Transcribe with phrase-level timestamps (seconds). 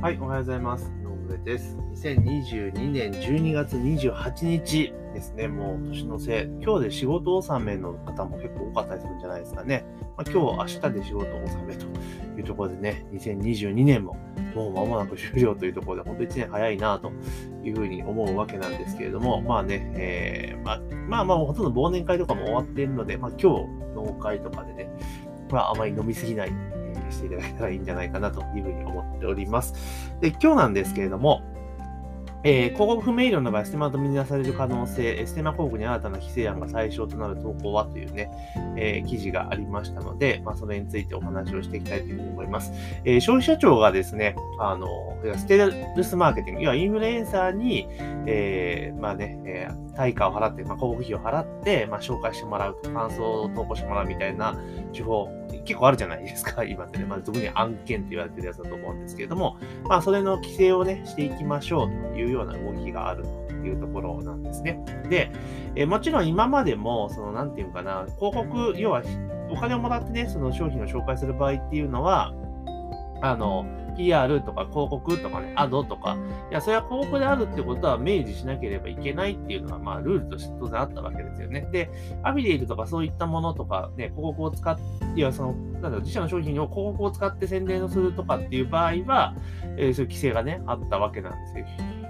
[0.00, 0.92] はい、おはようございます。
[1.02, 1.76] 井上です。
[1.96, 5.48] 2022年12月28日ですね。
[5.48, 6.48] もう年の瀬。
[6.62, 9.84] 今日で仕事納めの方も結構多かったりするんじゃないですかね。
[10.16, 11.86] まあ、今日、明日で仕事納めと
[12.38, 14.16] いうところでね、2022年も
[14.54, 17.10] もう間もなく終了というところで、本当1年早いなと
[17.64, 24.88] いうふうに思うわけなんですけれども、まあね、えー、ま、まあまあ、ほとんど忘年会とかも終わっているので、まあ今日、農会とかでね、
[25.50, 26.52] まああまり飲みすぎない
[27.10, 29.74] していただけたらいいんじゃないかなというふうに思っております。
[30.20, 31.42] で、今日なんですけれども、
[32.50, 38.30] えー、広告不明瞭の場合、ステマと見出される可能性、ステマ広告に新たな規制案が最小となる投稿はというね、
[38.74, 42.72] えー、記事がありましたので、まあ、それについてお話をしていきたいというふうに思います。
[43.04, 44.88] えー、消費者庁がですね、あの、
[45.36, 47.86] ステルスマーケティング、要はインフルエンサーに、
[48.24, 54.56] えー、まあね、えー、対価を払って、まあ、広告費を払って、まあ、紹介してもらうと、感想を投稿してもらうみたいな
[54.94, 55.28] 手法、
[55.64, 57.04] 結構あるじゃないですか、 今ってね。
[57.04, 59.56] まあ、特に案件って言われてるやつだと思うんですけれども、
[59.88, 64.82] まあ、それの規制をね、していきましょうというようような動きがあるというところなんですね。
[65.08, 65.30] で、
[65.74, 69.02] えもちろん今までも、その、なんていうかな、広告、要は、
[69.50, 72.34] お金をもらってね、その商品を紹介する場合っていうのは、
[73.22, 73.66] あの、
[73.98, 76.16] PR とか広告とかね、アドとか、
[76.50, 81.68] いや、それは広告であるってことは明示しなければいけないっていうのは、まあ、ルールとして当然あったわけですよね。
[81.72, 81.90] で、
[82.22, 84.82] アフィリエイトとかそういったものとか、ね、広告を使って、
[85.16, 89.34] いや、その、なんだろう、自社の商品を広告を使って宣伝をするとかっていう場合は、
[89.76, 91.66] えー、そういう規制がね、あったわけなんですよ。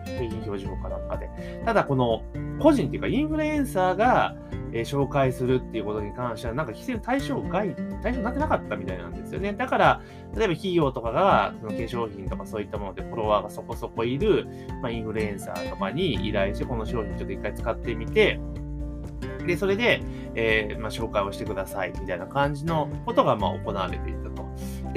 [0.08, 1.28] 製品表示法かなんかで。
[1.64, 2.22] ただ、この、
[2.58, 4.36] 個人っていうか、インフルエンサーが、
[4.72, 9.52] えー、紹介するっていうことに関しては、なんか規制の対象外、対象になってなかったみたいなんですよね。
[9.52, 10.02] だから、
[10.36, 14.46] 例えば企業とかが、その化粧品とかそういったものでフォロワーがそこそこいる、
[14.82, 18.40] まあ、インフルエンサーとかに依頼して、この商品ちょっと一回使ってみて、
[19.46, 20.02] で、それで、
[20.34, 24.27] えー、まあ、紹介をしてくださいみたいな感じのことが、まあ、行われていた。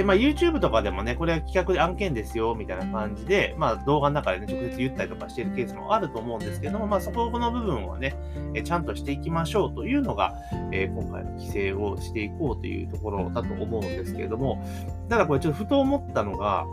[0.01, 8.15] で、まあ、YouTube とかでもね、これは企画で案件ですよ、みたいな感じで、まあ、動画の中でね、直接言ったりとかしているケースもあると思うんですけども、まあ、そこの部分はね、
[8.55, 10.33] えちゃんとしていきましょうというのが、
[10.71, 14.65] えー、今回の規制をしていこうというところだと思うんですけれども、
[15.07, 16.65] ただこれちょっとふと思ったのが、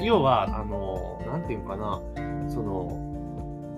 [0.00, 2.00] 要は、あの、なんていうかな、
[2.48, 3.01] その、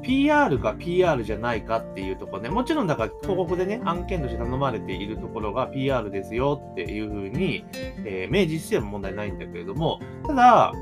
[0.05, 7.65] PR か PR じゃないかっていうとこね、もちろんだから広告でね、案件として頼まれているところが PR ですよっていうふうに、
[8.05, 10.73] えー、明示しても問題ないんだけれども、ただ、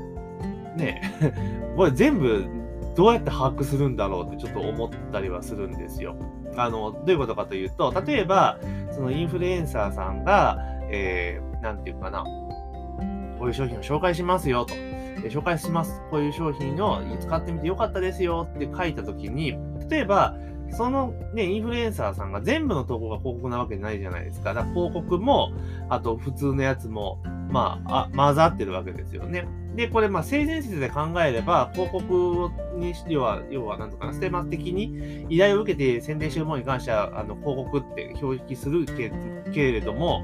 [0.77, 1.01] ね、
[1.75, 2.45] これ全部
[2.95, 6.15] どうやって把握するんだろうってちょっと思ったりはするんですよ。
[6.55, 8.59] あの、どういうことかというと、例えば、
[8.91, 10.59] そのインフルエンサーさんが、
[10.89, 12.23] えー、なんていうかな、
[13.39, 14.92] こういう商品を紹介しますよと。
[15.29, 16.01] 紹介します。
[16.11, 19.57] こういう商品を使ってみてよかったですよって書いたときに、
[19.89, 20.35] 例えば、
[20.71, 24.53] そのね、インフルエンサーさんが全部の投稿が広告なわけないじゃないですか。
[24.53, 25.51] だから広告も、
[25.89, 29.47] あと普通のやつも、まあ、あ混ざってるわけですよね。
[29.75, 40.23] で、これ、まあ、性善説で考えれば、広告にしては、要は、なんとかな、ステマ的に依頼を受けて宣伝してるものに関しては、あの、広告って表記するけれども、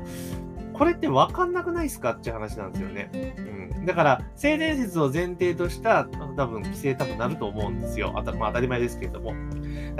[0.80, 3.12] これって分かんなくないですかって話なんですよね。
[3.38, 6.06] うんだから、性善説を前提とした
[6.38, 8.14] 多分規制多分なると思うんですよ。
[8.16, 9.34] あたまあ、当たり前ですけれども。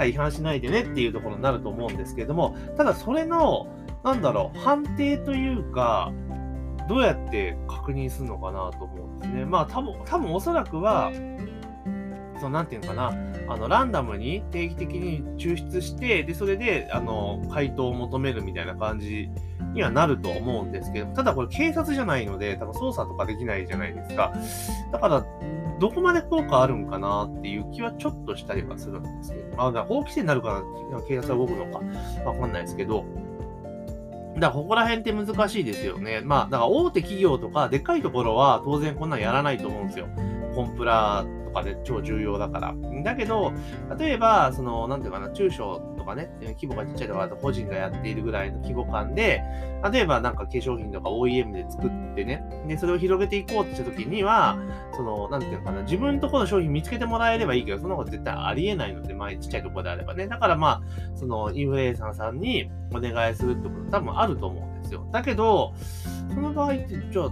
[0.04, 3.68] 違反しないでねっていうところになると思うんですけれども、ただそれの、
[4.04, 6.12] なんだろう、判定というか、
[6.88, 9.44] どうやって確認するのかなと思うんですね。
[9.44, 11.12] まあ多分、多分おそらくは、
[12.38, 13.12] その、なんていうのかな、
[13.50, 19.28] あの、ランダムに定期的に抽出して、で、それで、あの、回答を求めるみたいな感じ
[19.74, 24.32] にはなると思うんですけど、ただこれ警察じゃないので、多分捜査とかできないじゃないですか。
[24.92, 25.26] だから、
[25.80, 30.62] どこまで効果あるんかなっていう気はちょっとしたりはするんですけど、まあ、だ法規制になるか
[30.92, 31.80] ら警察は動くのか
[32.24, 33.04] わかんないですけど、
[34.34, 36.20] だからここら辺って難しいですよね。
[36.22, 40.06] まあ、だから大手企業とかでっかいところは当然こんなんやらないと思うんですよ。
[40.54, 42.74] コンプラとかで超重要だから。
[43.02, 43.52] だけど、
[43.98, 49.42] 例えば、その、なんていうかな、中小とかね、規模がちっちゃいとかだと個人がやっているぐらいの規模感で、
[49.92, 54.58] 例えばなんか化粧品とか OEM で作ってね、で、それを広げていこうってした時には、
[54.94, 60.28] その、なんていうのかな、自分とこの商品見つけてもらえればいいけど、その方が絶対ありえないので、まあ、ちっちゃいところであればね。
[60.28, 60.82] だからまあ、
[61.16, 65.06] その、インフルエンサーさんにお願いするってこと多分あると思うんですよ。
[65.12, 65.72] だけど、
[66.28, 67.30] その場合って、じゃあ、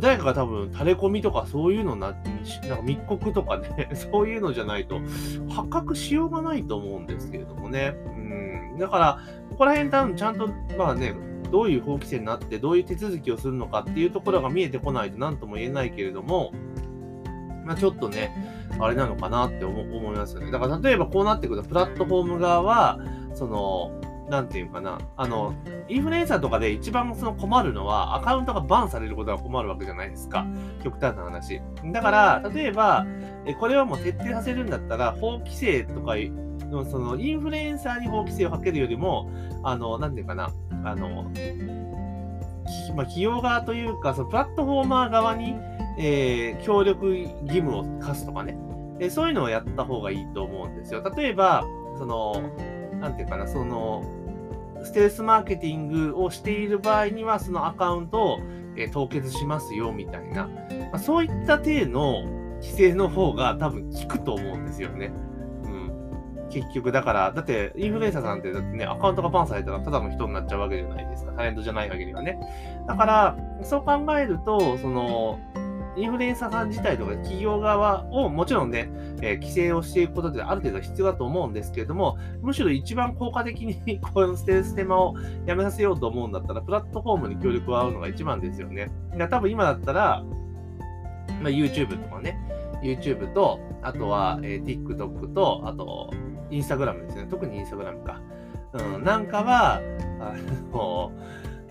[0.00, 5.00] 誰かが多分、垂れ込みとかそういうのな、なんか密告とかね、 そういうのじゃないと、
[5.48, 7.94] 発覚しようがないと思うんですけれどもね。
[8.16, 8.78] うん。
[8.78, 9.18] だから、
[9.50, 11.14] ここら辺多分ちゃんと、まあね、
[11.50, 16.52] どういう法規制になって、どういう手続きをするのかっていうところが見えてこないと何とも言えないけれども、
[17.64, 18.34] まあちょっとね、
[18.80, 20.50] あれなのかなって思いますよね。
[20.50, 22.98] だから例えばこうなってくると、プラットフォーム側は、
[23.34, 23.92] その、
[24.28, 25.54] なんていうかな、あの、
[25.88, 30.46] インフルエンサーとかで一番その困るのは、アカウントがバンされることが困るわけじゃないですか。
[30.82, 31.60] 極端な話。
[31.92, 33.06] だから、例えば、
[33.46, 36.14] えこれはもう徹底させるんだったら、法規制とか
[36.70, 39.30] の、その、インフルエンサーに法規制をかけるよりも、
[39.62, 40.50] あの、なんていうかな、
[40.84, 41.24] あの、
[42.94, 45.54] まあ、企業側というか、そのプラットフォーマー側に、
[45.98, 48.58] えー、協力義務を課すとかね、
[49.00, 51.02] えそういうのをやった方がいいと思うんですよ。
[51.16, 51.64] 例えば、
[51.96, 52.34] その、
[53.00, 54.02] なんていうかな、その、
[54.84, 58.38] ステルスマーケティングをしている場合には、そのアカウントを、
[58.76, 60.50] え、凍結しますよ、みたいな、ま
[60.94, 62.22] あ、そういった体の
[62.60, 65.12] 規制の方が多分効くと思うんですよね。
[65.64, 66.48] うん。
[66.50, 71.32] 結局、だから、だって、インフルエンサーさんって、だってね、アカウントがバンされたらただの人になっちゃうわけじゃないですか。
[71.32, 72.38] タレントじゃない限りはね。
[72.86, 75.38] だから、そう考えると、その、
[75.98, 78.90] インフルエンサーさん自体とか企業側をもちろんね、
[79.20, 85.14] えー、規制をしていくことである程度必要だと思うんですけれども、むしろ一番効果的に このステルステマを
[85.44, 88.90] やめさせようと思うんだったら、プラットフォームに協力を合うのが一番ですよね。
[89.28, 90.22] 多分今だったら、
[91.42, 92.38] まあ、YouTube とかね、
[92.82, 96.10] YouTube と、あとは、えー、TikTok と、あと、
[96.50, 97.26] Instagram ですね。
[97.28, 98.20] 特に Instagram か。
[98.72, 99.80] うん、なんかは、
[100.20, 100.34] あ
[100.72, 101.12] の、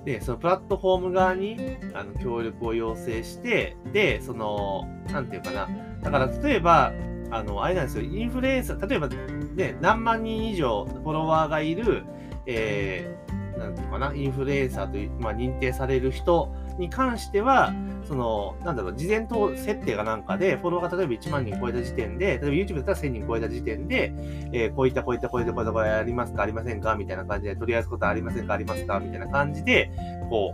[0.07, 1.57] で、そのプラットフォーム側に
[1.94, 5.68] あの協力を要請して、で、その、何て言うかな。
[6.01, 6.94] だから、例えば、
[7.30, 12.06] あの、あれなんですよ、インフルエンサー、例えば、ね、何万人以上フォロワーがいる、
[12.45, 17.74] えー、て言うかな、インフルエンサーという、まあ、認定される人に関しては、
[18.07, 24.13] その、なんだろう、事前と設定がなんかで、フォロワーが例えば1万人超えた時点で、例えば YouTube だったら1000人超えた時点で、
[24.54, 29.92] えー、こういったこういったこういったこういったこれありますかありませんかみたいな感じで、取り扱うことありませんかありますかみたいな感じで、
[30.30, 30.54] こ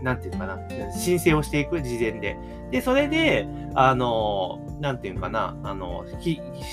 [0.00, 0.58] う、なんていうのかな、
[0.92, 2.36] 申請をしていく、事前で。
[2.70, 6.04] で、それで、あの、なんていうのかな、あの、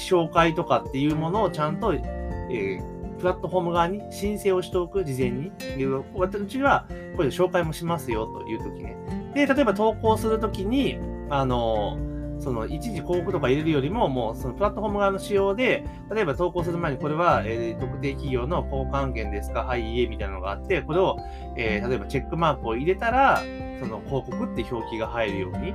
[0.08, 2.91] 紹介とかっていうものをちゃんと、えー
[3.22, 5.52] プラットフォーム側に申請をしておく、事前に。
[6.16, 6.86] 私は、
[7.16, 8.98] これで紹介もしますよというときね。
[9.34, 10.98] で、例えば投稿するときに、
[11.30, 11.98] あの、
[12.40, 19.62] その一時広告とか入れるよりも、もうそのプラットフォーム側の仕様で、例えば投稿する前にこれは、えー、特定企業の交換権ですか？
[19.62, 21.18] はい、いえ、みたいなのがあって、これを、
[21.56, 23.44] えー、例えばチェックマークを入れたら、
[23.80, 25.74] その広告って表記が入るように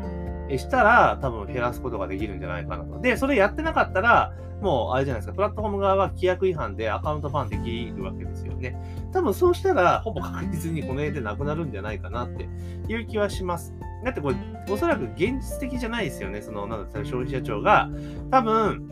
[0.59, 3.01] したら、多分減らすことができるんじゃないかなと。
[3.01, 8.77] で、それやってなかったら、もうあれじゃないですか、プラットフォーム側は規約違反でアカウントファンできるわけですよね。
[9.13, 12.49] 多分そうしたら、ほぼ確実にこの絵でなくなるんじゃないかなって
[12.89, 13.75] いう気はします。
[14.05, 14.37] だってこれ、
[14.71, 16.41] おそらく現実的じゃないですよね。
[16.41, 17.91] その、なんだったら消費者庁が、
[18.31, 18.91] 多分、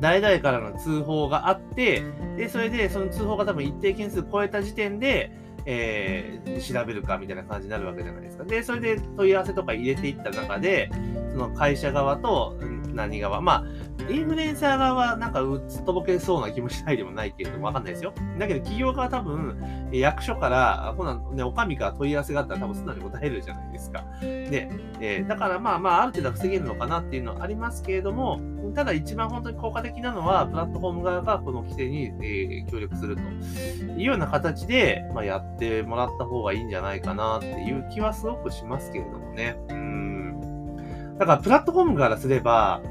[0.00, 2.02] 誰々からの通報があって、
[2.36, 5.32] で、それでその通報が多分一定件数超えた時点で、
[5.64, 8.44] えー、調べるかみたいな感じになるわけじゃないですか。
[8.44, 10.90] で、それで問い合わせとか入れていった中で、
[11.32, 12.58] その会社側と
[12.92, 18.12] 何側、まあ、インフルエンサー側はなんかうつとぼけそうな気もしないでもないけれども、わかんないですよ。
[18.38, 24.04] だけど企業側は多分、役所から、こんなね、お上から問い合わせがあったら多分素直に答えるじゃないですか。
[24.20, 28.40] で、えー、だからまあまあ、ある程度防げるのかなっていうのはありますけれども、
[28.74, 39.56] ただ一番本当に効果的なのは、プラットフォーム側がこの規制に、えー、協力するというような形で、まあ、やってもらった方がいいんじゃないかなっていう気はすごくしますけれどもね。
[39.68, 40.11] うん。
[41.22, 42.82] だからプラットフォームからすれば、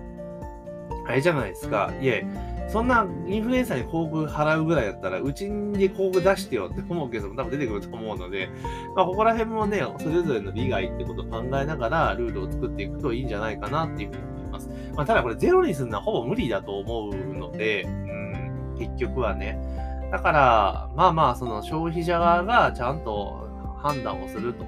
[1.05, 1.91] あれじゃないですか。
[1.99, 2.25] いえ、
[2.69, 8.49] そんなインフルエンサーに広告払うぐらいだったら、うちに広告出してよって思うけど、多分出てくると思うので、
[8.95, 14.69] まあ、ここら辺もね、それぞれの利害ってことを考えながら、ルールを作っていくといいんじゃないかなっていうふうに思います。
[14.95, 19.59] まあ、ただこれゼロにするのはほぼ無理だと思うので、うん、結局はね。
[20.09, 23.49] だから、まあまあ、その消費者側がちゃんと
[23.81, 24.65] 判断をすると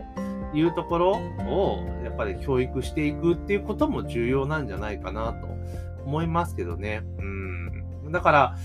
[0.53, 5.47] いうところを、やっぱり教育していくっていうことも重要なんじゃないかなと
[6.05, 7.01] 思いますけどね。
[7.19, 7.21] う
[8.09, 8.11] ん。
[8.11, 8.55] だから、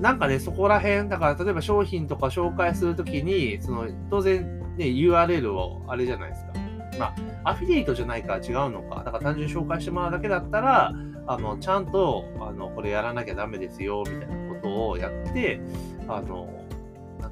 [0.00, 6.52] なんかね、そこら辺、だから例えば商品とか紹介するときに、その、当然ね、URL をあれじゃないですか。
[6.98, 7.06] ま
[7.44, 9.02] あ、アフィリエイトじゃないから違うのか。
[9.04, 10.92] だから単純に紹介してもらうだけだったら、
[11.26, 15.60] あの、ちゃんと、あの、これやらなきゃダメですよ、みたいなことをやって、
[16.08, 16.48] あの、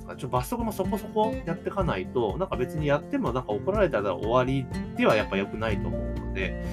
[0.07, 6.65] かちょ罰則もそこそこやってかないと、なんか別にやってもなんか怒られたら終わりではやっぱ良くないと思うので、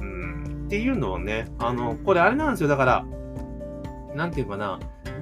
[0.00, 2.68] うんっていうのをね、あの、これあれなんですよ。
[2.68, 3.04] だから、
[4.14, 4.78] なんていうかな、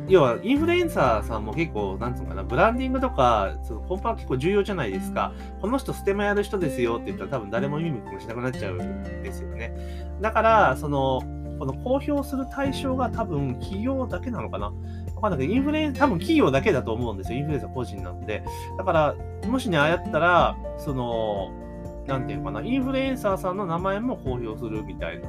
[0.08, 5.32] 要はインフルエンサーさんも結構、なんつうのかな、ブランディングとか、そのコンパは結構重要じゃないですか。
[5.60, 9.74] この人ステマやる人ですよって言ったら多分誰も耳もしなくなっちゃうんですよね。
[10.20, 11.20] だから、その、
[11.58, 14.72] この公表する対象が多分企業だけなのかな
[15.18, 17.38] わかんないけど、インフルエン、多分企業だけだと思うんですよ。
[17.38, 18.42] インフルエンサー個人なので。
[18.76, 19.14] だから、
[19.48, 21.50] もしね、ああやったら、その、
[22.06, 25.20] なんていうかな、インフルエンサーさんの名前も公表するみたい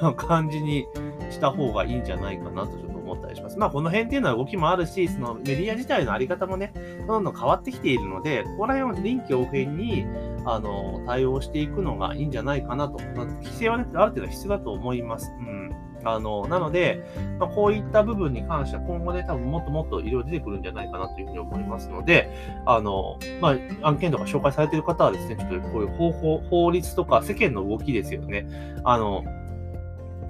[0.00, 0.86] な 感じに
[1.30, 3.58] した方がいいんじゃないかなとちょっと思ったりします。
[3.58, 6.72] まあ、この辺っていうのは動きもあるし、そのメディア自体のあり方もね、
[7.06, 10.06] どんどん変わってきているので、ここら辺は臨機応変に、
[10.46, 12.98] あの、対応していくのがいいんじゃないかなと。
[12.98, 15.32] 規制はね、ある程度必要だと思います。
[15.38, 15.89] うん。
[16.04, 17.04] あの、なので、
[17.38, 22.30] まあ、こういった部分に関しては今後ね、多分もっともっといろいろ出てくるんじゃないかなというふうに思いますので、
[22.66, 28.46] あの、まあ、案件とか紹介されている方はですね、ちょっとこういう方法、法律とか世間の動きですよね。
[28.84, 29.24] あの、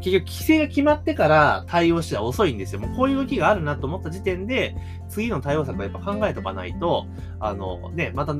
[0.00, 2.81] 結局、規制が決まってから対応しては遅いんですよ。
[2.81, 4.75] もうこういう動きがあるなと思った時点で、
[5.09, 7.07] 次の対応策はやっぱ考えとかないと、
[7.39, 8.35] あの、ね、また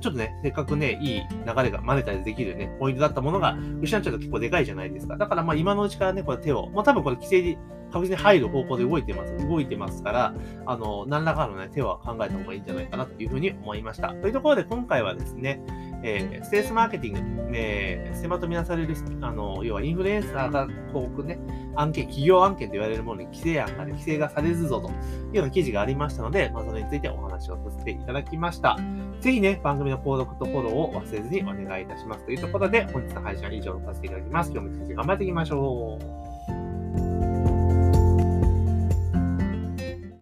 [0.00, 5.16] ちょっとね、せっかくね、いい流れがマネタイズできるね、ポイントだったものが失っちゃうと結構でかいじゃないですか。
[5.16, 7.58] だからまあ今のうちからね、これ手を、もう多分これ規制に
[7.92, 9.36] 確実に入る方向で動いてます。
[9.38, 10.34] 動いてますから、
[10.66, 14.08] あの、何らかのね、手は考えた方がいいんじゃないかなというふうに思いました。
[14.08, 15.60] というところで今回はですね、
[16.02, 21.38] えー、ステースマーケティング、えー、狭とみなされる、あの、要はインフルエンサーが広告ね、
[21.76, 24.92] 案件、企業案件と言われるものに規制案がね、規制がされずぞとい
[25.32, 28.76] うような記事がありましたので、まあ、それについてお話をさせていただきました。
[29.20, 32.24] ぜひね、番組の購読とフォローを忘れずにお願いいたします。
[32.24, 34.52] というところで、本日の配信は以上とさせていただきます。
[34.52, 36.27] 今日も一日頑張っていきましょう。